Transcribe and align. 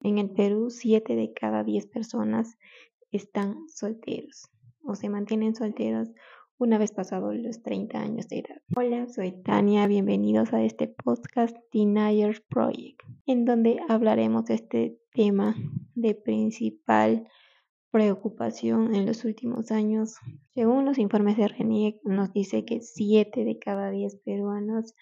En 0.00 0.18
el 0.18 0.30
Perú, 0.30 0.70
7 0.70 1.16
de 1.16 1.32
cada 1.32 1.64
10 1.64 1.86
personas 1.86 2.58
están 3.10 3.68
solteros 3.68 4.50
o 4.84 4.94
se 4.94 5.08
mantienen 5.08 5.54
solteros 5.54 6.10
una 6.58 6.78
vez 6.78 6.92
pasados 6.92 7.34
los 7.34 7.62
30 7.62 7.98
años 7.98 8.28
de 8.28 8.40
edad. 8.40 8.62
Hola, 8.76 9.08
soy 9.08 9.32
Tania, 9.42 9.86
bienvenidos 9.86 10.52
a 10.52 10.62
este 10.62 10.86
podcast 10.88 11.56
Teenagers 11.70 12.40
Project, 12.40 13.02
en 13.26 13.44
donde 13.46 13.80
hablaremos 13.88 14.44
de 14.44 14.54
este 14.54 15.00
tema 15.12 15.56
de 15.94 16.14
principal 16.14 17.26
preocupación 17.90 18.94
en 18.94 19.06
los 19.06 19.24
últimos 19.24 19.70
años. 19.70 20.16
Según 20.54 20.84
los 20.84 20.98
informes 20.98 21.38
de 21.38 21.48
RENIEC, 21.48 22.02
nos 22.04 22.32
dice 22.32 22.64
que 22.64 22.82
7 22.82 23.44
de 23.44 23.58
cada 23.58 23.90
10 23.90 24.16
peruanos 24.24 24.94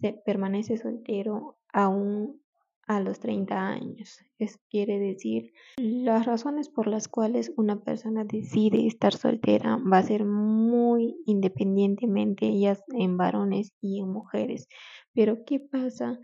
se 0.00 0.12
permanece 0.12 0.76
soltero 0.76 1.56
aún 1.72 2.43
a 2.86 3.00
los 3.00 3.20
30 3.20 3.68
años. 3.68 4.18
Es 4.38 4.58
quiere 4.70 4.98
decir, 4.98 5.52
las 5.76 6.26
razones 6.26 6.68
por 6.68 6.86
las 6.86 7.08
cuales 7.08 7.52
una 7.56 7.80
persona 7.82 8.24
decide 8.24 8.86
estar 8.86 9.14
soltera 9.14 9.76
va 9.76 9.98
a 9.98 10.02
ser 10.02 10.24
muy 10.24 11.16
independientemente 11.26 12.46
ellas 12.46 12.82
en 12.92 13.16
varones 13.16 13.72
y 13.80 14.00
en 14.00 14.08
mujeres. 14.08 14.68
Pero 15.12 15.44
¿qué 15.44 15.60
pasa 15.60 16.18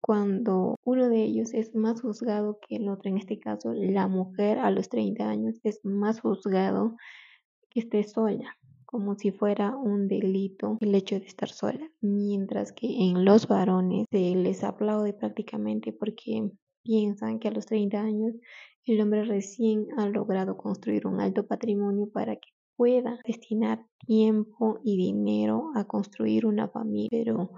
cuando 0.00 0.76
uno 0.84 1.08
de 1.08 1.22
ellos 1.22 1.54
es 1.54 1.74
más 1.74 2.02
juzgado 2.02 2.58
que 2.66 2.76
el 2.76 2.88
otro? 2.88 3.10
En 3.10 3.18
este 3.18 3.38
caso, 3.38 3.72
la 3.72 4.08
mujer 4.08 4.58
a 4.58 4.70
los 4.70 4.88
30 4.88 5.28
años 5.28 5.60
es 5.62 5.80
más 5.84 6.20
juzgado 6.20 6.96
que 7.70 7.80
esté 7.80 8.04
sola 8.04 8.56
como 8.94 9.16
si 9.16 9.32
fuera 9.32 9.76
un 9.76 10.06
delito 10.06 10.78
el 10.80 10.94
hecho 10.94 11.18
de 11.18 11.26
estar 11.26 11.48
sola, 11.48 11.90
mientras 12.00 12.70
que 12.72 12.86
en 12.86 13.24
los 13.24 13.48
varones 13.48 14.06
se 14.08 14.36
les 14.36 14.62
aplaude 14.62 15.12
prácticamente 15.12 15.92
porque 15.92 16.48
piensan 16.84 17.40
que 17.40 17.48
a 17.48 17.50
los 17.50 17.66
30 17.66 18.00
años 18.00 18.36
el 18.84 19.00
hombre 19.00 19.24
recién 19.24 19.88
ha 19.96 20.08
logrado 20.08 20.56
construir 20.56 21.08
un 21.08 21.20
alto 21.20 21.44
patrimonio 21.44 22.08
para 22.12 22.36
que 22.36 22.50
pueda 22.76 23.18
destinar 23.26 23.84
tiempo 24.06 24.78
y 24.84 24.96
dinero 24.96 25.72
a 25.74 25.88
construir 25.88 26.46
una 26.46 26.68
familia. 26.68 27.08
Pero, 27.10 27.50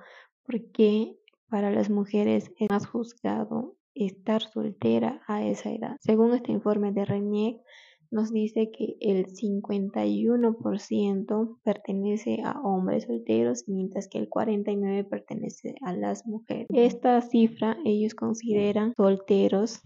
¿por 0.42 0.70
qué 0.72 1.18
para 1.50 1.70
las 1.70 1.90
mujeres 1.90 2.50
es 2.58 2.70
más 2.70 2.86
juzgado 2.86 3.76
estar 3.94 4.40
soltera 4.40 5.20
a 5.28 5.44
esa 5.44 5.70
edad? 5.70 5.96
Según 6.00 6.32
este 6.32 6.52
informe 6.52 6.92
de 6.92 7.04
Renier, 7.04 7.60
nos 8.10 8.32
dice 8.32 8.70
que 8.70 8.96
el 9.00 9.26
51% 9.26 11.58
pertenece 11.62 12.40
a 12.44 12.60
hombres 12.60 13.04
solteros, 13.04 13.64
mientras 13.66 14.08
que 14.08 14.18
el 14.18 14.28
49% 14.28 15.08
pertenece 15.08 15.74
a 15.82 15.92
las 15.92 16.26
mujeres. 16.26 16.66
Esta 16.70 17.20
cifra 17.20 17.76
ellos 17.84 18.14
consideran 18.14 18.94
solteros 18.96 19.82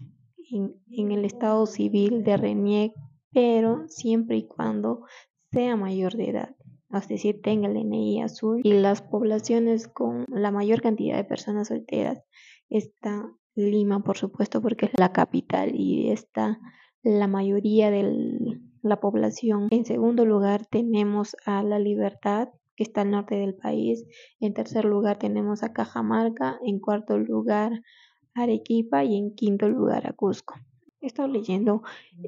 en, 0.51 1.11
el 1.11 1.25
estado 1.25 1.65
civil 1.65 2.23
de 2.23 2.37
Reniec, 2.37 2.93
pero 3.31 3.87
siempre 3.87 4.37
y 4.37 4.47
cuando 4.47 5.05
sea 5.51 5.75
mayor 5.75 6.15
de 6.15 6.29
edad 6.29 6.55
es 6.93 7.07
decir, 7.07 7.41
tenga 7.41 7.67
el 7.67 7.73
DNI 7.73 8.21
azul 8.21 8.61
y 8.63 8.73
las 8.73 9.01
poblaciones 9.01 9.87
con 9.87 10.25
la 10.27 10.51
mayor 10.51 10.81
cantidad 10.81 11.15
de 11.15 11.23
personas 11.23 11.69
solteras 11.69 12.21
está 12.69 13.31
Lima, 13.53 14.01
por 14.01 14.17
supuesto, 14.17 14.61
porque 14.61 14.85
es 14.85 14.93
la 14.97 15.11
capital 15.11 15.75
y 15.75 16.09
está 16.09 16.57
la 17.03 17.27
mayoría 17.27 17.91
de 17.91 18.59
la 18.81 18.99
población. 18.99 19.67
En 19.71 19.85
segundo 19.85 20.25
lugar 20.25 20.65
tenemos 20.65 21.35
a 21.45 21.63
La 21.63 21.79
Libertad, 21.79 22.49
que 22.75 22.83
está 22.83 23.01
al 23.01 23.11
norte 23.11 23.35
del 23.35 23.55
país. 23.55 24.05
En 24.39 24.53
tercer 24.53 24.85
lugar 24.85 25.17
tenemos 25.17 25.63
a 25.63 25.73
Cajamarca. 25.73 26.59
En 26.65 26.79
cuarto 26.79 27.17
lugar 27.17 27.81
Arequipa 28.33 29.03
y 29.03 29.17
en 29.17 29.35
quinto 29.35 29.67
lugar 29.67 30.07
a 30.07 30.13
Cusco. 30.13 30.55
He 31.01 31.07
estado 31.07 31.27
leyendo 31.27 31.81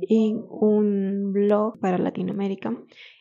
en 0.09 0.43
un 0.49 1.31
blog 1.31 1.79
para 1.79 1.97
Latinoamérica 1.97 2.75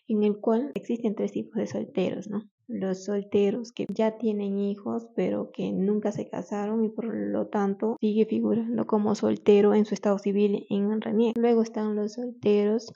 en 0.09 0.22
el 0.25 0.39
cual 0.39 0.72
existen 0.75 1.14
tres 1.14 1.33
tipos 1.33 1.55
de 1.56 1.66
solteros, 1.66 2.28
¿no? 2.28 2.48
Los 2.69 3.05
solteros 3.05 3.73
que 3.73 3.87
ya 3.89 4.19
tienen 4.19 4.59
hijos 4.59 5.09
pero 5.15 5.50
que 5.53 5.73
nunca 5.73 6.12
se 6.12 6.28
casaron 6.28 6.84
y 6.84 6.89
por 6.89 7.06
lo 7.15 7.47
tanto 7.49 7.97
sigue 8.00 8.27
figurando 8.27 8.87
como 8.87 9.15
soltero 9.15 9.75
en 9.75 9.84
su 9.84 9.95
estado 9.95 10.19
civil 10.19 10.67
en 10.71 11.01
reniego. 11.01 11.41
Luego 11.41 11.62
están 11.62 11.95
los 11.95 12.15
solteros 12.15 12.93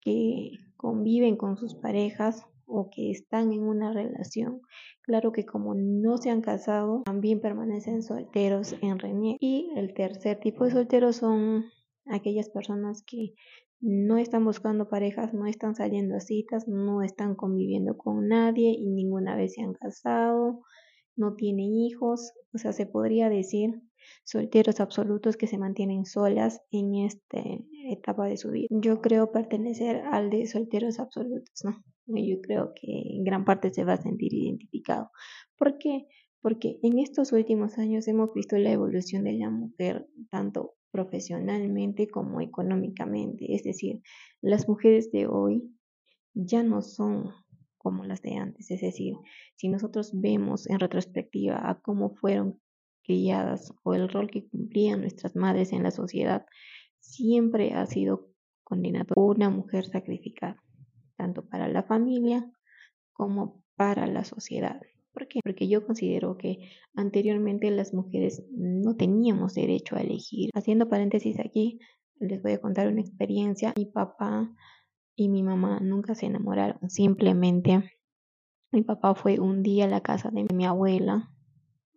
que 0.00 0.52
conviven 0.76 1.36
con 1.36 1.56
sus 1.56 1.74
parejas 1.74 2.46
o 2.66 2.90
que 2.90 3.10
están 3.10 3.52
en 3.52 3.62
una 3.62 3.92
relación. 3.92 4.60
Claro 5.02 5.32
que 5.32 5.46
como 5.46 5.74
no 5.74 6.18
se 6.18 6.30
han 6.30 6.40
casado, 6.40 7.02
también 7.04 7.40
permanecen 7.40 8.02
solteros 8.02 8.74
en 8.82 8.98
reniego. 8.98 9.38
Y 9.40 9.70
el 9.76 9.94
tercer 9.94 10.38
tipo 10.40 10.64
de 10.64 10.72
solteros 10.72 11.16
son 11.16 11.66
aquellas 12.06 12.48
personas 12.48 13.02
que 13.02 13.34
no 13.80 14.16
están 14.18 14.44
buscando 14.44 14.88
parejas, 14.88 15.34
no 15.34 15.46
están 15.46 15.74
saliendo 15.74 16.16
a 16.16 16.20
citas, 16.20 16.66
no 16.66 17.02
están 17.02 17.34
conviviendo 17.34 17.96
con 17.96 18.28
nadie 18.28 18.74
y 18.76 18.88
ninguna 18.90 19.36
vez 19.36 19.54
se 19.54 19.62
han 19.62 19.74
casado, 19.74 20.62
no 21.16 21.34
tienen 21.34 21.72
hijos, 21.74 22.32
o 22.54 22.58
sea, 22.58 22.72
se 22.72 22.86
podría 22.86 23.28
decir 23.28 23.82
solteros 24.24 24.80
absolutos 24.80 25.36
que 25.36 25.46
se 25.46 25.58
mantienen 25.58 26.04
solas 26.04 26.60
en 26.70 26.94
esta 26.94 27.40
etapa 27.90 28.26
de 28.26 28.36
su 28.36 28.50
vida. 28.50 28.68
Yo 28.70 29.00
creo 29.00 29.32
pertenecer 29.32 30.02
al 30.12 30.30
de 30.30 30.46
solteros 30.46 30.98
absolutos, 30.98 31.64
¿no? 31.64 31.82
Yo 32.06 32.40
creo 32.40 32.72
que 32.74 32.86
en 33.16 33.24
gran 33.24 33.44
parte 33.44 33.72
se 33.72 33.84
va 33.84 33.94
a 33.94 34.02
sentir 34.02 34.32
identificado. 34.32 35.10
¿Por 35.58 35.78
qué? 35.78 36.06
Porque 36.46 36.78
en 36.84 37.00
estos 37.00 37.32
últimos 37.32 37.76
años 37.76 38.06
hemos 38.06 38.32
visto 38.32 38.56
la 38.56 38.70
evolución 38.70 39.24
de 39.24 39.32
la 39.32 39.50
mujer, 39.50 40.06
tanto 40.30 40.76
profesionalmente 40.92 42.06
como 42.06 42.40
económicamente. 42.40 43.52
Es 43.56 43.64
decir, 43.64 44.00
las 44.42 44.68
mujeres 44.68 45.10
de 45.10 45.26
hoy 45.26 45.76
ya 46.34 46.62
no 46.62 46.82
son 46.82 47.32
como 47.76 48.04
las 48.04 48.22
de 48.22 48.36
antes. 48.36 48.70
Es 48.70 48.80
decir, 48.80 49.14
si 49.56 49.68
nosotros 49.68 50.12
vemos 50.14 50.70
en 50.70 50.78
retrospectiva 50.78 51.68
a 51.68 51.80
cómo 51.80 52.14
fueron 52.14 52.60
criadas 53.02 53.72
o 53.82 53.94
el 53.94 54.08
rol 54.08 54.30
que 54.30 54.46
cumplían 54.48 55.00
nuestras 55.00 55.34
madres 55.34 55.72
en 55.72 55.82
la 55.82 55.90
sociedad, 55.90 56.46
siempre 57.00 57.72
ha 57.72 57.86
sido 57.86 58.30
condenado 58.62 59.14
una 59.16 59.50
mujer 59.50 59.84
sacrificada, 59.86 60.62
tanto 61.16 61.44
para 61.48 61.66
la 61.66 61.82
familia 61.82 62.48
como 63.14 63.64
para 63.74 64.06
la 64.06 64.22
sociedad. 64.22 64.80
¿Por 65.16 65.28
qué? 65.28 65.40
Porque 65.42 65.66
yo 65.66 65.86
considero 65.86 66.36
que 66.36 66.58
anteriormente 66.94 67.70
las 67.70 67.94
mujeres 67.94 68.44
no 68.50 68.96
teníamos 68.96 69.54
derecho 69.54 69.96
a 69.96 70.02
elegir. 70.02 70.50
Haciendo 70.52 70.90
paréntesis 70.90 71.40
aquí, 71.40 71.78
les 72.20 72.42
voy 72.42 72.52
a 72.52 72.60
contar 72.60 72.88
una 72.88 73.00
experiencia. 73.00 73.72
Mi 73.78 73.86
papá 73.86 74.54
y 75.14 75.30
mi 75.30 75.42
mamá 75.42 75.80
nunca 75.80 76.14
se 76.14 76.26
enamoraron. 76.26 76.90
Simplemente 76.90 77.82
mi 78.70 78.82
papá 78.82 79.14
fue 79.14 79.40
un 79.40 79.62
día 79.62 79.86
a 79.86 79.88
la 79.88 80.02
casa 80.02 80.30
de 80.30 80.46
mi 80.52 80.66
abuela 80.66 81.32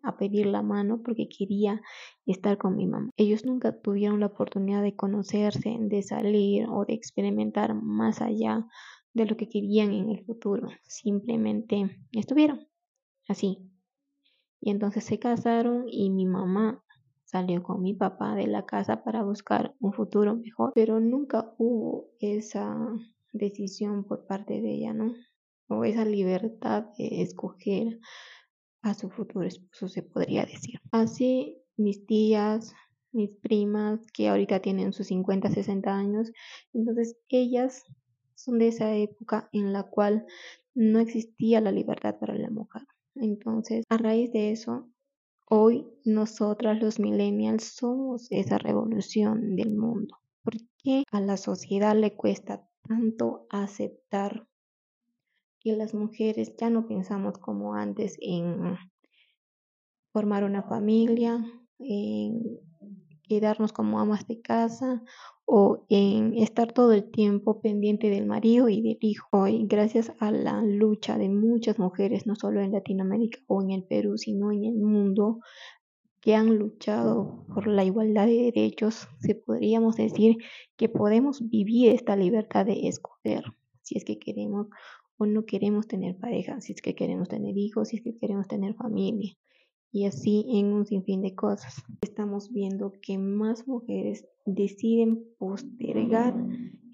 a 0.01 0.15
pedir 0.15 0.45
la 0.45 0.61
mano 0.61 1.01
porque 1.03 1.27
quería 1.27 1.81
estar 2.25 2.57
con 2.57 2.77
mi 2.77 2.87
mamá. 2.87 3.09
Ellos 3.17 3.43
nunca 3.43 3.81
tuvieron 3.81 4.21
la 4.21 4.27
oportunidad 4.27 4.81
de 4.81 4.95
conocerse, 4.95 5.75
de 5.77 6.03
salir 6.03 6.67
o 6.69 6.85
de 6.85 6.93
experimentar 6.93 7.75
más 7.75 8.21
allá 8.21 8.65
de 9.13 9.25
lo 9.25 9.35
que 9.35 9.49
querían 9.49 9.91
en 9.91 10.09
el 10.09 10.23
futuro. 10.23 10.69
Simplemente 10.83 11.99
estuvieron 12.13 12.68
así. 13.29 13.71
Y 14.59 14.71
entonces 14.71 15.05
se 15.05 15.19
casaron 15.19 15.85
y 15.87 16.09
mi 16.09 16.25
mamá 16.25 16.83
salió 17.23 17.63
con 17.63 17.81
mi 17.81 17.93
papá 17.93 18.35
de 18.35 18.47
la 18.47 18.65
casa 18.65 19.03
para 19.03 19.23
buscar 19.23 19.75
un 19.79 19.93
futuro 19.93 20.35
mejor, 20.35 20.71
pero 20.73 20.99
nunca 20.99 21.53
hubo 21.57 22.09
esa 22.19 22.75
decisión 23.31 24.03
por 24.03 24.25
parte 24.25 24.61
de 24.61 24.73
ella, 24.73 24.93
¿no? 24.93 25.13
O 25.67 25.85
esa 25.85 26.03
libertad 26.03 26.87
de 26.97 27.21
escoger 27.21 27.99
a 28.81 28.95
su 28.95 29.09
futuro 29.09 29.45
esposo, 29.45 29.87
se 29.87 30.01
podría 30.01 30.45
decir. 30.45 30.79
Así, 30.91 31.61
mis 31.77 32.05
tías, 32.07 32.73
mis 33.11 33.29
primas, 33.29 33.99
que 34.11 34.29
ahorita 34.29 34.61
tienen 34.61 34.93
sus 34.93 35.07
50, 35.07 35.51
60 35.51 35.95
años, 35.95 36.31
entonces 36.73 37.17
ellas 37.29 37.83
son 38.33 38.57
de 38.57 38.69
esa 38.69 38.95
época 38.95 39.49
en 39.51 39.73
la 39.73 39.83
cual 39.83 40.25
no 40.73 40.99
existía 40.99 41.61
la 41.61 41.71
libertad 41.71 42.17
para 42.19 42.33
la 42.35 42.49
mujer. 42.49 42.83
Entonces, 43.21 43.85
a 43.89 43.97
raíz 43.97 44.31
de 44.31 44.51
eso, 44.51 44.89
hoy 45.49 45.85
nosotras 46.05 46.81
los 46.81 46.99
millennials 46.99 47.63
somos 47.63 48.27
esa 48.31 48.57
revolución 48.57 49.55
del 49.55 49.75
mundo. 49.75 50.17
¿Por 50.43 50.53
qué 50.81 51.03
a 51.11 51.19
la 51.19 51.35
sociedad 51.35 51.95
le 51.95 52.15
cuesta 52.15 52.67
tanto 52.87 53.45
aceptar 53.49 54.47
que 55.59 55.75
las 55.75 55.93
mujeres 55.93 56.55
ya 56.57 56.69
no 56.69 56.87
pensamos 56.87 57.37
como 57.37 57.73
antes 57.73 58.15
en 58.21 58.77
formar 60.13 60.45
una 60.45 60.63
familia, 60.63 61.43
en 61.77 62.41
quedarnos 63.29 63.71
como 63.71 63.99
amas 63.99 64.27
de 64.27 64.41
casa 64.41 65.03
o 65.45 65.85
en 65.87 66.33
estar 66.37 66.73
todo 66.73 66.91
el 66.91 67.09
tiempo 67.09 67.61
pendiente 67.61 68.09
del 68.09 68.25
marido 68.25 68.67
y 68.67 68.81
del 68.81 68.97
hijo. 68.99 69.47
Y 69.47 69.65
gracias 69.67 70.11
a 70.19 70.31
la 70.31 70.61
lucha 70.63 71.17
de 71.17 71.29
muchas 71.29 71.79
mujeres, 71.79 72.27
no 72.27 72.35
solo 72.35 72.59
en 72.59 72.73
Latinoamérica 72.73 73.39
o 73.47 73.61
en 73.61 73.71
el 73.71 73.83
Perú, 73.83 74.17
sino 74.17 74.51
en 74.51 74.65
el 74.65 74.75
mundo, 74.75 75.39
que 76.21 76.35
han 76.35 76.57
luchado 76.57 77.45
por 77.53 77.67
la 77.67 77.85
igualdad 77.85 78.25
de 78.25 78.51
derechos, 78.51 79.07
se 79.21 79.35
podríamos 79.35 79.95
decir 79.95 80.35
que 80.75 80.89
podemos 80.89 81.47
vivir 81.49 81.93
esta 81.93 82.17
libertad 82.17 82.65
de 82.65 82.89
escoger 82.89 83.45
si 83.83 83.97
es 83.97 84.03
que 84.03 84.19
queremos 84.19 84.67
o 85.17 85.25
no 85.25 85.45
queremos 85.45 85.87
tener 85.87 86.17
pareja, 86.17 86.59
si 86.59 86.73
es 86.73 86.81
que 86.81 86.93
queremos 86.93 87.29
tener 87.29 87.57
hijos, 87.57 87.89
si 87.89 87.97
es 87.97 88.03
que 88.03 88.17
queremos 88.17 88.47
tener 88.47 88.75
familia 88.75 89.37
y 89.91 90.05
así 90.05 90.45
en 90.49 90.73
un 90.73 90.85
sinfín 90.85 91.21
de 91.21 91.35
cosas. 91.35 91.83
Estamos 92.01 92.51
viendo 92.51 92.93
que 93.01 93.17
más 93.17 93.67
mujeres 93.67 94.27
deciden 94.45 95.23
postergar 95.37 96.35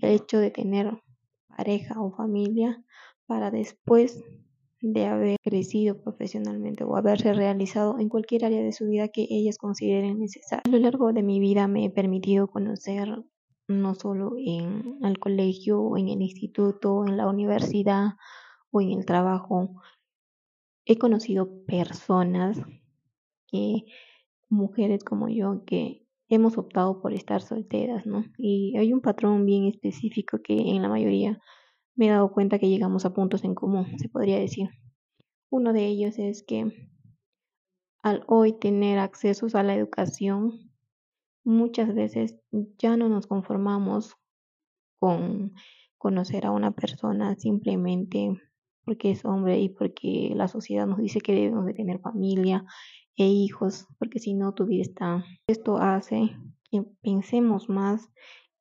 el 0.01 0.09
hecho 0.09 0.39
de 0.39 0.51
tener 0.51 1.01
pareja 1.47 2.01
o 2.01 2.11
familia 2.11 2.83
para 3.25 3.51
después 3.51 4.23
de 4.81 5.05
haber 5.05 5.37
crecido 5.41 5.99
profesionalmente 6.01 6.83
o 6.83 6.95
haberse 6.95 7.33
realizado 7.33 7.97
en 7.99 8.09
cualquier 8.09 8.45
área 8.45 8.61
de 8.61 8.71
su 8.71 8.85
vida 8.85 9.07
que 9.07 9.25
ellas 9.29 9.57
consideren 9.57 10.19
necesario. 10.19 10.61
A 10.65 10.69
lo 10.69 10.77
largo 10.77 11.11
de 11.11 11.23
mi 11.23 11.39
vida 11.39 11.67
me 11.67 11.85
he 11.85 11.89
permitido 11.89 12.47
conocer 12.47 13.23
no 13.67 13.95
solo 13.95 14.33
en 14.37 14.99
el 15.01 15.17
colegio, 15.17 15.97
en 15.97 16.09
el 16.09 16.21
instituto, 16.21 17.03
en 17.07 17.17
la 17.17 17.27
universidad 17.27 18.13
o 18.69 18.81
en 18.81 18.91
el 18.91 19.05
trabajo. 19.05 19.81
He 20.85 20.99
conocido 20.99 21.65
personas 21.65 22.61
que, 23.47 23.85
mujeres 24.49 25.03
como 25.03 25.27
yo, 25.29 25.63
que 25.65 26.05
hemos 26.29 26.57
optado 26.57 27.01
por 27.01 27.13
estar 27.13 27.41
solteras, 27.41 28.05
¿no? 28.05 28.25
Y 28.37 28.77
hay 28.77 28.93
un 28.93 29.01
patrón 29.01 29.45
bien 29.45 29.65
específico 29.65 30.39
que 30.43 30.53
en 30.53 30.81
la 30.81 30.89
mayoría 30.89 31.39
me 31.95 32.07
he 32.07 32.09
dado 32.09 32.31
cuenta 32.31 32.59
que 32.59 32.69
llegamos 32.69 33.05
a 33.05 33.13
puntos 33.13 33.43
en 33.43 33.55
común, 33.55 33.97
se 33.97 34.09
podría 34.09 34.39
decir. 34.39 34.69
Uno 35.49 35.73
de 35.73 35.85
ellos 35.85 36.17
es 36.17 36.43
que 36.43 36.71
al 38.03 38.23
hoy 38.27 38.53
tener 38.53 38.99
accesos 38.99 39.55
a 39.55 39.63
la 39.63 39.75
educación, 39.75 40.71
muchas 41.43 41.93
veces 41.93 42.35
ya 42.77 42.97
no 42.97 43.09
nos 43.09 43.27
conformamos 43.27 44.15
con 44.99 45.53
conocer 45.97 46.45
a 46.45 46.51
una 46.51 46.71
persona 46.71 47.35
simplemente 47.35 48.39
porque 48.83 49.11
es 49.11 49.25
hombre 49.25 49.59
y 49.59 49.69
porque 49.69 50.33
la 50.35 50.47
sociedad 50.47 50.85
nos 50.85 50.99
dice 50.99 51.19
que 51.19 51.33
debemos 51.33 51.65
de 51.65 51.73
tener 51.73 51.99
familia 51.99 52.65
e 53.17 53.27
hijos, 53.27 53.87
porque 53.97 54.19
si 54.19 54.33
no 54.33 54.53
tu 54.53 54.65
vida 54.65 54.81
está. 54.81 55.25
Esto 55.47 55.77
hace 55.77 56.35
que 56.69 56.83
pensemos 57.01 57.69
más 57.69 58.09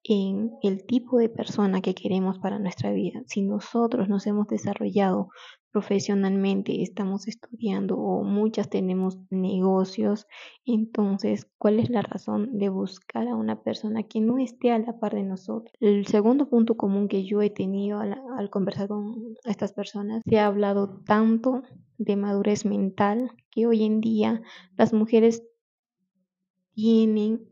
en 0.05 0.53
el 0.63 0.85
tipo 0.85 1.19
de 1.19 1.31
persona 1.31 1.81
que 1.81 1.95
queremos 1.95 2.39
para 2.39 2.59
nuestra 2.59 2.93
vida. 2.93 3.23
Si 3.27 3.43
nosotros 3.43 4.09
nos 4.09 4.27
hemos 4.27 4.47
desarrollado 4.47 5.31
profesionalmente, 5.73 6.83
estamos 6.83 7.27
estudiando 7.27 7.97
o 7.97 8.23
muchas 8.23 8.69
tenemos 8.69 9.19
negocios, 9.31 10.29
entonces, 10.65 11.49
¿cuál 11.59 11.81
es 11.81 11.91
la 11.91 12.03
razón 12.03 12.59
de 12.59 12.69
buscar 12.69 13.27
a 13.27 13.35
una 13.35 13.63
persona 13.63 14.05
que 14.05 14.21
no 14.21 14.39
esté 14.39 14.71
a 14.71 14.79
la 14.79 15.01
par 15.01 15.15
de 15.15 15.25
nosotros? 15.25 15.73
El 15.81 16.07
segundo 16.07 16.49
punto 16.49 16.77
común 16.77 17.09
que 17.09 17.25
yo 17.25 17.43
he 17.43 17.51
tenido 17.51 17.99
al, 17.99 18.15
al 18.39 18.51
conversar 18.51 18.87
con 18.87 19.17
estas 19.45 19.73
personas, 19.73 20.23
se 20.25 20.39
ha 20.39 20.47
hablado 20.47 21.01
tanto 21.07 21.63
de 21.99 22.17
madurez 22.17 22.65
mental 22.65 23.31
que 23.51 23.67
hoy 23.67 23.85
en 23.85 24.01
día 24.01 24.43
las 24.77 24.93
mujeres 24.93 25.43
tienen 26.75 27.49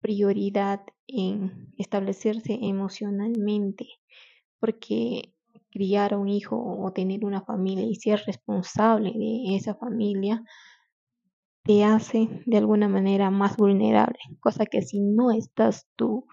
prioridad 0.00 0.80
en 1.06 1.72
establecerse 1.76 2.58
emocionalmente, 2.62 3.86
porque 4.58 5.34
criar 5.70 6.14
a 6.14 6.18
un 6.18 6.28
hijo 6.28 6.56
o 6.56 6.92
tener 6.92 7.24
una 7.24 7.42
familia 7.42 7.84
y 7.84 7.94
ser 7.96 8.22
responsable 8.26 9.12
de 9.12 9.56
esa 9.56 9.74
familia 9.74 10.42
te 11.64 11.84
hace 11.84 12.42
de 12.46 12.56
alguna 12.56 12.88
manera 12.88 13.30
más 13.30 13.56
vulnerable, 13.56 14.18
cosa 14.40 14.66
que 14.66 14.82
si 14.82 15.00
no 15.00 15.30
estás 15.30 15.86
tú 15.96 16.26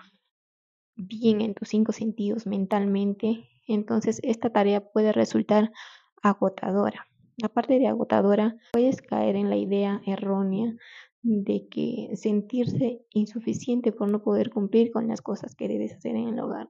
bien 0.95 1.41
en 1.41 1.53
tus 1.53 1.69
cinco 1.69 1.91
sentidos 1.91 2.47
mentalmente, 2.47 3.47
entonces 3.67 4.19
esta 4.23 4.49
tarea 4.49 4.81
puede 4.81 5.11
resultar 5.11 5.71
agotadora. 6.23 7.07
Aparte 7.43 7.77
de 7.77 7.87
agotadora, 7.87 8.55
puedes 8.73 9.01
caer 9.01 9.35
en 9.35 9.49
la 9.49 9.57
idea 9.57 10.01
errónea 10.05 10.75
de 11.21 11.67
que 11.69 12.09
sentirse 12.15 13.05
insuficiente 13.11 13.91
por 13.91 14.09
no 14.09 14.23
poder 14.23 14.49
cumplir 14.49 14.91
con 14.91 15.07
las 15.07 15.21
cosas 15.21 15.53
que 15.55 15.67
debes 15.67 15.93
hacer 15.93 16.15
en 16.15 16.29
el 16.29 16.39
hogar 16.39 16.69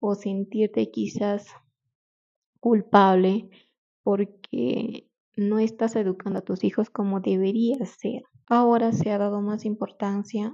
o 0.00 0.14
sentirte 0.14 0.90
quizás 0.90 1.46
culpable 2.58 3.50
porque 4.02 5.08
no 5.36 5.58
estás 5.58 5.94
educando 5.96 6.40
a 6.40 6.44
tus 6.44 6.64
hijos 6.64 6.90
como 6.90 7.20
deberías 7.20 7.90
ser. 7.90 8.22
Ahora 8.46 8.92
se 8.92 9.10
ha 9.10 9.18
dado 9.18 9.40
más 9.42 9.64
importancia 9.64 10.52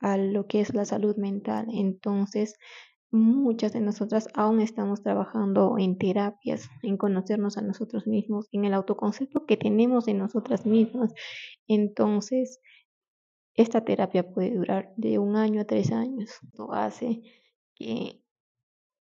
a 0.00 0.16
lo 0.16 0.46
que 0.46 0.60
es 0.60 0.74
la 0.74 0.84
salud 0.84 1.16
mental, 1.16 1.66
entonces 1.70 2.54
muchas 3.16 3.72
de 3.72 3.80
nosotras 3.80 4.28
aún 4.34 4.60
estamos 4.60 5.02
trabajando 5.02 5.76
en 5.78 5.98
terapias, 5.98 6.68
en 6.82 6.96
conocernos 6.96 7.58
a 7.58 7.62
nosotros 7.62 8.06
mismos, 8.06 8.48
en 8.52 8.64
el 8.64 8.74
autoconcepto 8.74 9.46
que 9.46 9.56
tenemos 9.56 10.06
de 10.06 10.14
nosotras 10.14 10.66
mismas. 10.66 11.12
Entonces, 11.66 12.60
esta 13.54 13.84
terapia 13.84 14.30
puede 14.32 14.54
durar 14.54 14.92
de 14.96 15.18
un 15.18 15.36
año 15.36 15.62
a 15.62 15.64
tres 15.64 15.90
años. 15.92 16.30
Esto 16.42 16.72
hace 16.72 17.22
que 17.74 18.22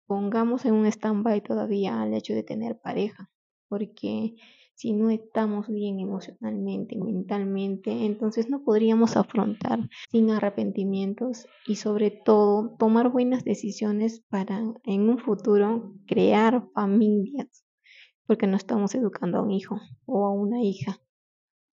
pongamos 0.07 0.65
en 0.65 0.75
un 0.75 0.87
stand-by 0.87 1.43
todavía 1.43 2.01
al 2.01 2.15
hecho 2.15 2.35
de 2.35 2.43
tener 2.43 2.79
pareja, 2.79 3.31
porque 3.69 4.37
si 4.75 4.93
no 4.93 5.11
estamos 5.11 5.69
bien 5.69 6.01
emocionalmente, 6.01 6.97
mentalmente, 6.99 7.91
entonces 8.05 8.51
no 8.51 8.65
podríamos 8.65 9.17
afrontar 9.17 9.89
sin 10.11 10.31
arrepentimientos 10.31 11.47
y 11.67 11.77
sobre 11.77 12.11
todo 12.11 12.75
tomar 12.79 13.11
buenas 13.11 13.45
decisiones 13.45 14.21
para 14.29 14.63
en 14.85 15.09
un 15.09 15.19
futuro 15.19 15.95
crear 16.07 16.67
familias, 16.75 17.65
porque 18.27 18.47
no 18.47 18.57
estamos 18.57 18.95
educando 18.95 19.39
a 19.39 19.43
un 19.43 19.53
hijo 19.53 19.81
o 20.07 20.27
a 20.27 20.33
una 20.33 20.63
hija 20.63 20.99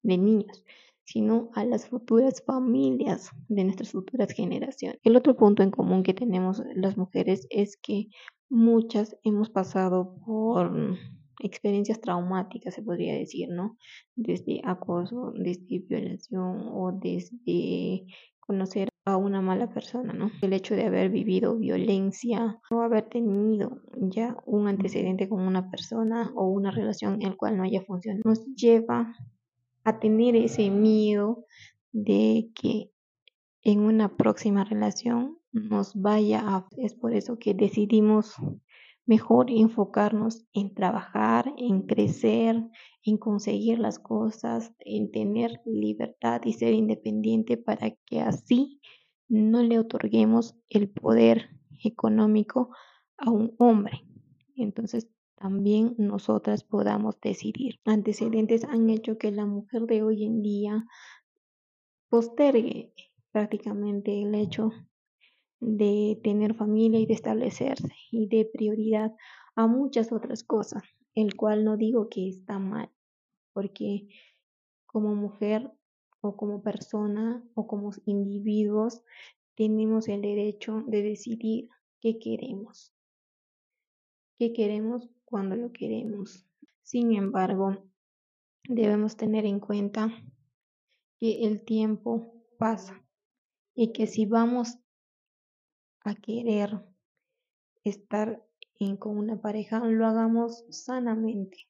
de 0.03 0.17
niños, 0.17 0.63
sino 1.03 1.49
a 1.53 1.65
las 1.65 1.87
futuras 1.87 2.43
familias 2.45 3.31
de 3.47 3.63
nuestras 3.63 3.91
futuras 3.91 4.31
generaciones. 4.31 4.99
El 5.03 5.15
otro 5.15 5.35
punto 5.35 5.63
en 5.63 5.71
común 5.71 6.03
que 6.03 6.13
tenemos 6.13 6.61
las 6.75 6.97
mujeres 6.97 7.47
es 7.49 7.77
que 7.77 8.07
muchas 8.49 9.17
hemos 9.23 9.49
pasado 9.49 10.15
por 10.25 10.97
experiencias 11.39 12.01
traumáticas, 12.01 12.73
se 12.73 12.83
podría 12.83 13.13
decir, 13.13 13.49
¿no? 13.49 13.77
Desde 14.15 14.61
acoso, 14.63 15.33
desde 15.35 15.79
violación 15.79 16.67
o 16.73 16.91
desde 16.91 18.05
conocer 18.39 18.89
a 19.05 19.17
una 19.17 19.41
mala 19.41 19.73
persona, 19.73 20.13
¿no? 20.13 20.31
El 20.41 20.53
hecho 20.53 20.75
de 20.75 20.85
haber 20.85 21.09
vivido 21.09 21.57
violencia 21.57 22.59
o 22.69 22.81
haber 22.81 23.09
tenido 23.09 23.81
ya 23.95 24.37
un 24.45 24.67
antecedente 24.67 25.27
con 25.27 25.41
una 25.41 25.71
persona 25.71 26.31
o 26.35 26.47
una 26.47 26.71
relación 26.71 27.21
en 27.21 27.29
la 27.29 27.35
cual 27.35 27.57
no 27.57 27.63
haya 27.63 27.81
funcionado 27.81 28.21
nos 28.25 28.45
lleva 28.55 29.15
a 29.83 29.99
tener 29.99 30.35
ese 30.35 30.69
miedo 30.69 31.45
de 31.91 32.51
que 32.55 32.91
en 33.63 33.79
una 33.81 34.15
próxima 34.17 34.63
relación 34.63 35.37
nos 35.51 35.95
vaya 35.95 36.41
a... 36.43 36.67
Es 36.77 36.93
por 36.93 37.13
eso 37.13 37.37
que 37.37 37.53
decidimos 37.53 38.35
mejor 39.11 39.47
enfocarnos 39.51 40.45
en 40.53 40.73
trabajar, 40.73 41.53
en 41.57 41.81
crecer, 41.81 42.55
en 43.03 43.17
conseguir 43.17 43.77
las 43.77 43.99
cosas, 43.99 44.73
en 44.79 45.11
tener 45.11 45.59
libertad 45.65 46.39
y 46.45 46.53
ser 46.53 46.73
independiente 46.73 47.57
para 47.57 47.91
que 48.05 48.21
así 48.21 48.79
no 49.27 49.63
le 49.63 49.79
otorguemos 49.79 50.55
el 50.69 50.89
poder 50.89 51.49
económico 51.83 52.73
a 53.17 53.31
un 53.31 53.53
hombre. 53.57 54.05
Entonces 54.55 55.09
también 55.35 55.93
nosotras 55.97 56.63
podamos 56.63 57.19
decidir. 57.19 57.81
Antecedentes 57.83 58.63
han 58.63 58.89
hecho 58.89 59.17
que 59.17 59.31
la 59.31 59.45
mujer 59.45 59.87
de 59.87 60.03
hoy 60.03 60.23
en 60.23 60.41
día 60.41 60.85
postergue 62.07 62.93
prácticamente 63.33 64.21
el 64.21 64.35
hecho 64.35 64.71
de 65.61 66.19
tener 66.23 66.55
familia 66.55 66.99
y 66.99 67.05
de 67.05 67.13
establecerse 67.13 67.93
y 68.11 68.27
de 68.27 68.49
prioridad 68.51 69.15
a 69.55 69.67
muchas 69.67 70.11
otras 70.11 70.43
cosas, 70.43 70.83
el 71.13 71.35
cual 71.35 71.63
no 71.63 71.77
digo 71.77 72.09
que 72.09 72.27
está 72.27 72.59
mal, 72.59 72.89
porque 73.53 74.09
como 74.87 75.15
mujer 75.15 75.71
o 76.19 76.35
como 76.35 76.61
persona 76.61 77.43
o 77.53 77.67
como 77.67 77.91
individuos 78.05 79.03
tenemos 79.55 80.07
el 80.07 80.21
derecho 80.21 80.83
de 80.87 81.03
decidir 81.03 81.69
qué 81.99 82.17
queremos, 82.17 82.93
qué 84.37 84.53
queremos 84.53 85.09
cuando 85.25 85.55
lo 85.55 85.71
queremos. 85.71 86.45
Sin 86.81 87.13
embargo, 87.13 87.77
debemos 88.67 89.15
tener 89.15 89.45
en 89.45 89.59
cuenta 89.59 90.09
que 91.19 91.45
el 91.45 91.63
tiempo 91.63 92.33
pasa 92.57 93.05
y 93.75 93.93
que 93.93 94.07
si 94.07 94.25
vamos 94.25 94.80
a 96.03 96.15
querer 96.15 96.83
estar 97.83 98.43
en, 98.79 98.97
con 98.97 99.17
una 99.17 99.41
pareja, 99.41 99.79
lo 99.79 100.05
hagamos 100.05 100.65
sanamente, 100.69 101.67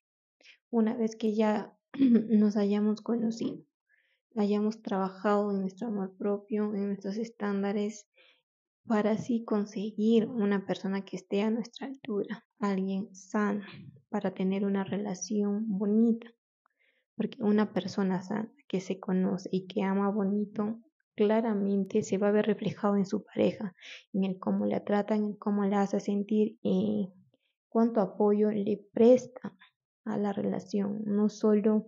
una 0.70 0.96
vez 0.96 1.16
que 1.16 1.36
ya 1.36 1.78
nos 2.30 2.56
hayamos 2.58 3.02
conocido. 3.02 3.66
hayamos 4.36 4.82
trabajado 4.82 5.52
en 5.52 5.62
nuestro 5.62 5.88
amor 5.88 6.16
propio, 6.18 6.74
en 6.74 6.88
nuestros 6.88 7.18
estándares, 7.18 8.08
para 8.86 9.12
así 9.12 9.44
conseguir 9.44 10.28
una 10.28 10.66
persona 10.66 11.04
que 11.04 11.18
esté 11.18 11.42
a 11.42 11.52
nuestra 11.52 11.88
altura, 11.88 12.46
alguien 12.60 13.14
sano, 13.14 13.64
para 14.10 14.34
tener 14.34 14.66
una 14.66 14.84
relación 14.84 15.66
bonita. 15.68 16.28
Porque 17.16 17.44
una 17.44 17.74
persona 17.74 18.22
sana 18.24 18.52
que 18.68 18.80
se 18.80 19.00
conoce 19.00 19.50
y 19.52 19.68
que 19.68 19.84
ama 19.84 20.10
bonito, 20.10 20.80
claramente 21.16 22.04
se 22.04 22.18
va 22.18 22.30
a 22.30 22.32
ver 22.32 22.46
reflejado 22.46 22.96
en 22.98 23.06
su 23.06 23.24
pareja, 23.24 23.76
en 24.14 24.24
el 24.24 24.40
cómo 24.40 24.66
la 24.66 24.84
tratan, 24.84 25.24
en 25.24 25.34
cómo 25.36 25.66
la 25.66 25.82
hace 25.82 26.00
sentir 26.00 26.58
y 26.62 27.12
cuánto 27.70 28.02
apoyo 28.02 28.52
le 28.52 28.84
presta 28.94 29.56
a 30.06 30.18
la 30.18 30.34
relación, 30.34 31.04
no 31.06 31.30
solo 31.30 31.88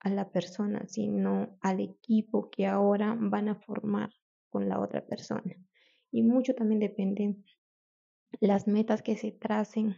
a 0.00 0.10
la 0.10 0.30
persona, 0.30 0.86
sino 0.86 1.58
al 1.60 1.80
equipo 1.80 2.50
que 2.50 2.66
ahora 2.66 3.16
van 3.18 3.48
a 3.48 3.56
formar 3.56 4.10
con 4.48 4.68
la 4.68 4.80
otra 4.80 5.04
persona. 5.04 5.54
Y 6.10 6.22
mucho 6.22 6.54
también 6.54 6.80
depende 6.80 7.36
las 8.40 8.66
metas 8.66 9.02
que 9.02 9.16
se 9.16 9.32
tracen 9.32 9.96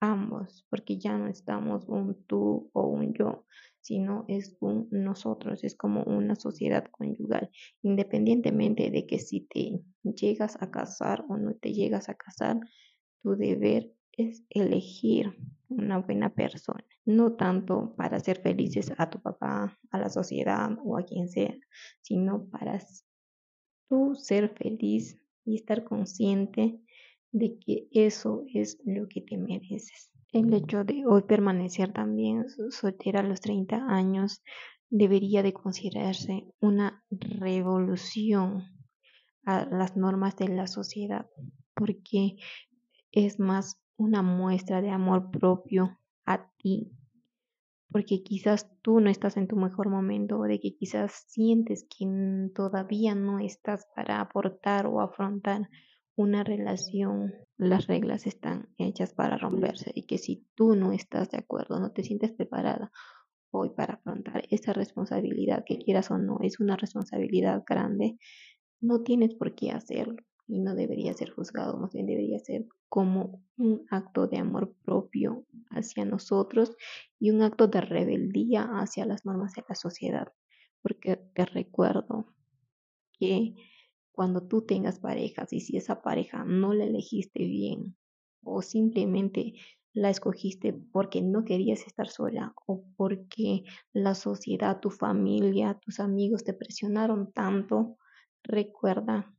ambos, 0.00 0.66
porque 0.70 0.98
ya 0.98 1.18
no 1.18 1.26
estamos 1.26 1.88
un 1.88 2.24
tú 2.24 2.70
o 2.72 2.86
un 2.86 3.12
yo, 3.12 3.44
sino 3.80 4.24
es 4.28 4.56
un 4.60 4.88
nosotros, 4.90 5.64
es 5.64 5.74
como 5.74 6.02
una 6.04 6.36
sociedad 6.36 6.84
conyugal, 6.90 7.50
independientemente 7.82 8.90
de 8.90 9.06
que 9.06 9.18
si 9.18 9.40
te 9.40 9.82
llegas 10.02 10.60
a 10.60 10.70
casar 10.70 11.24
o 11.28 11.36
no 11.36 11.54
te 11.54 11.72
llegas 11.72 12.08
a 12.08 12.14
casar, 12.14 12.60
tu 13.22 13.36
deber 13.36 13.92
es 14.12 14.44
elegir 14.50 15.32
una 15.68 15.98
buena 15.98 16.34
persona, 16.34 16.84
no 17.04 17.34
tanto 17.34 17.94
para 17.96 18.20
ser 18.20 18.40
felices 18.40 18.92
a 18.98 19.08
tu 19.08 19.20
papá, 19.20 19.78
a 19.90 19.98
la 19.98 20.08
sociedad 20.08 20.70
o 20.84 20.98
a 20.98 21.04
quien 21.04 21.28
sea, 21.28 21.54
sino 22.00 22.48
para 22.50 22.78
tú 23.88 24.14
ser 24.14 24.50
feliz 24.50 25.16
y 25.44 25.56
estar 25.56 25.84
consciente 25.84 26.80
de 27.32 27.58
que 27.58 27.88
eso 27.92 28.44
es 28.52 28.78
lo 28.84 29.08
que 29.08 29.20
te 29.20 29.36
mereces. 29.36 30.12
El 30.32 30.54
hecho 30.54 30.84
de 30.84 31.04
hoy 31.06 31.22
permanecer 31.22 31.92
también 31.92 32.46
soltera 32.70 33.18
a 33.18 33.24
los 33.24 33.40
30 33.40 33.84
años 33.88 34.44
debería 34.88 35.42
de 35.42 35.52
considerarse 35.52 36.46
una 36.60 37.04
revolución 37.10 38.62
a 39.44 39.64
las 39.64 39.96
normas 39.96 40.36
de 40.36 40.46
la 40.46 40.68
sociedad, 40.68 41.26
porque 41.74 42.36
es 43.10 43.40
más 43.40 43.80
una 43.96 44.22
muestra 44.22 44.80
de 44.80 44.90
amor 44.90 45.32
propio 45.32 45.98
a 46.26 46.48
ti, 46.58 46.92
porque 47.90 48.22
quizás 48.22 48.70
tú 48.82 49.00
no 49.00 49.10
estás 49.10 49.36
en 49.36 49.48
tu 49.48 49.56
mejor 49.56 49.88
momento 49.88 50.38
o 50.38 50.44
de 50.44 50.60
que 50.60 50.76
quizás 50.76 51.24
sientes 51.26 51.88
que 51.90 52.06
todavía 52.54 53.16
no 53.16 53.40
estás 53.40 53.88
para 53.96 54.20
aportar 54.20 54.86
o 54.86 55.00
afrontar 55.00 55.68
una 56.20 56.44
relación, 56.44 57.32
las 57.56 57.86
reglas 57.86 58.26
están 58.26 58.68
hechas 58.76 59.14
para 59.14 59.38
romperse 59.38 59.90
y 59.94 60.02
que 60.02 60.18
si 60.18 60.46
tú 60.54 60.76
no 60.76 60.92
estás 60.92 61.30
de 61.30 61.38
acuerdo, 61.38 61.80
no 61.80 61.92
te 61.92 62.02
sientes 62.02 62.32
preparada 62.32 62.92
hoy 63.50 63.70
para 63.70 63.94
afrontar 63.94 64.42
esa 64.50 64.74
responsabilidad, 64.74 65.64
que 65.64 65.78
quieras 65.78 66.10
o 66.10 66.18
no, 66.18 66.38
es 66.42 66.60
una 66.60 66.76
responsabilidad 66.76 67.64
grande, 67.66 68.18
no 68.82 69.02
tienes 69.02 69.34
por 69.34 69.54
qué 69.54 69.70
hacerlo 69.70 70.16
y 70.46 70.60
no 70.60 70.74
debería 70.74 71.14
ser 71.14 71.30
juzgado, 71.30 71.78
más 71.78 71.94
bien 71.94 72.04
debería 72.04 72.38
ser 72.38 72.66
como 72.90 73.42
un 73.56 73.86
acto 73.90 74.26
de 74.26 74.38
amor 74.38 74.74
propio 74.84 75.46
hacia 75.70 76.04
nosotros 76.04 76.76
y 77.18 77.30
un 77.30 77.40
acto 77.40 77.66
de 77.66 77.80
rebeldía 77.80 78.64
hacia 78.64 79.06
las 79.06 79.24
normas 79.24 79.54
de 79.54 79.64
la 79.66 79.74
sociedad. 79.74 80.28
Porque 80.82 81.16
te 81.34 81.46
recuerdo 81.46 82.26
que 83.18 83.54
cuando 84.20 84.42
tú 84.46 84.60
tengas 84.66 84.98
parejas 84.98 85.50
y 85.50 85.60
si 85.60 85.78
esa 85.78 86.02
pareja 86.02 86.44
no 86.44 86.74
la 86.74 86.84
elegiste 86.84 87.42
bien 87.42 87.96
o 88.44 88.60
simplemente 88.60 89.54
la 89.94 90.10
escogiste 90.10 90.74
porque 90.74 91.22
no 91.22 91.42
querías 91.42 91.86
estar 91.86 92.06
sola 92.06 92.52
o 92.66 92.84
porque 92.98 93.64
la 93.94 94.14
sociedad, 94.14 94.78
tu 94.78 94.90
familia, 94.90 95.80
tus 95.80 96.00
amigos 96.00 96.44
te 96.44 96.52
presionaron 96.52 97.32
tanto, 97.32 97.96
recuerda 98.42 99.34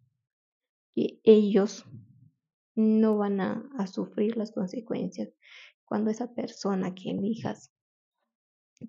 que 0.95 1.19
ellos 1.25 1.85
no 2.73 3.17
van 3.17 3.39
a, 3.39 3.85
sufrir 3.85 4.35
las 4.35 4.51
consecuencias. 4.51 5.29
Cuando 5.85 6.09
esa 6.09 6.33
persona 6.33 6.95
que 6.95 7.11
elijas 7.11 7.71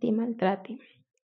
te 0.00 0.10
maltrate 0.10 0.78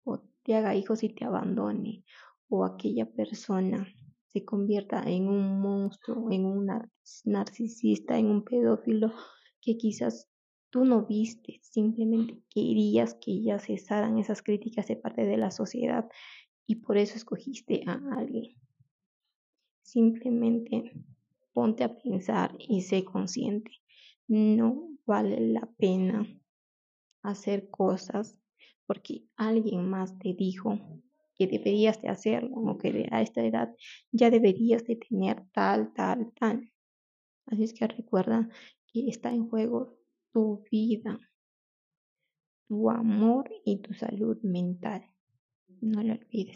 o 0.03 0.17
te 0.41 0.55
haga 0.55 0.73
hijos 0.73 1.03
y 1.03 1.09
te 1.09 1.25
abandone 1.25 2.03
o 2.49 2.65
aquella 2.65 3.05
persona 3.05 3.87
se 4.33 4.45
convierta 4.45 5.03
en 5.03 5.27
un 5.27 5.59
monstruo, 5.61 6.31
en 6.31 6.45
un 6.45 6.69
narcisista, 7.25 8.17
en 8.17 8.27
un 8.27 8.43
pedófilo 8.43 9.11
que 9.61 9.77
quizás 9.77 10.29
tú 10.69 10.85
no 10.85 11.05
viste, 11.05 11.59
simplemente 11.63 12.41
querías 12.49 13.15
que 13.15 13.41
ya 13.41 13.59
cesaran 13.59 14.17
esas 14.17 14.41
críticas 14.41 14.87
de 14.87 14.97
parte 14.97 15.25
de 15.25 15.37
la 15.37 15.51
sociedad 15.51 16.09
y 16.65 16.75
por 16.75 16.97
eso 16.97 17.15
escogiste 17.15 17.83
a 17.87 17.99
alguien. 18.17 18.57
Simplemente 19.81 20.91
ponte 21.53 21.83
a 21.83 21.97
pensar 21.97 22.55
y 22.59 22.81
sé 22.81 23.05
consciente. 23.05 23.71
No 24.27 24.89
vale 25.05 25.39
la 25.39 25.65
pena 25.77 26.27
hacer 27.23 27.69
cosas 27.69 28.37
porque 28.85 29.25
alguien 29.37 29.89
más 29.89 30.19
te 30.19 30.33
dijo 30.33 30.77
que 31.37 31.47
deberías 31.47 32.01
de 32.01 32.09
hacerlo 32.09 32.55
o 32.55 32.77
que 32.77 33.07
a 33.11 33.21
esta 33.21 33.43
edad 33.43 33.75
ya 34.11 34.29
deberías 34.29 34.83
de 34.85 34.95
tener 34.95 35.43
tal, 35.53 35.93
tal, 35.93 36.31
tal. 36.33 36.71
Así 37.45 37.63
es 37.63 37.73
que 37.73 37.87
recuerda 37.87 38.49
que 38.87 39.07
está 39.07 39.31
en 39.31 39.47
juego 39.47 39.97
tu 40.33 40.63
vida, 40.71 41.19
tu 42.67 42.89
amor 42.89 43.49
y 43.65 43.77
tu 43.77 43.93
salud 43.93 44.37
mental. 44.41 45.05
No 45.81 46.01
lo 46.03 46.13
olvides. 46.13 46.55